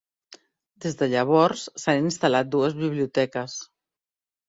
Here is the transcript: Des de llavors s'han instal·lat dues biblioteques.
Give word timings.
Des 0.85 0.97
de 1.01 1.09
llavors 1.11 1.67
s'han 1.83 2.09
instal·lat 2.09 2.53
dues 2.59 2.77
biblioteques. 2.83 3.63